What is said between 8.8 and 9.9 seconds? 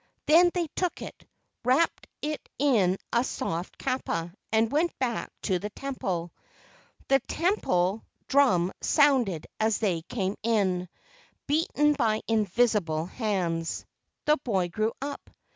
sounded as